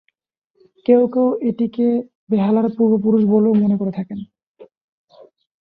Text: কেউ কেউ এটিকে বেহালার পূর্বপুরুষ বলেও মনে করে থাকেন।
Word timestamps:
কেউ 0.85 1.01
কেউ 1.07 1.27
এটিকে 1.49 1.87
বেহালার 2.29 2.67
পূর্বপুরুষ 2.77 3.21
বলেও 3.25 3.53
মনে 3.53 3.75
করে 3.77 3.91
থাকেন। 3.91 4.19